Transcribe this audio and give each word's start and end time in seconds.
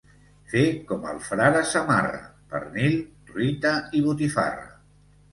Fer 0.51 0.61
com 0.91 1.03
el 1.09 1.17
frare 1.25 1.59
Samarra: 1.71 2.21
pernil, 2.53 2.95
truita 3.27 3.75
i 3.99 4.03
botifarra. 4.07 4.65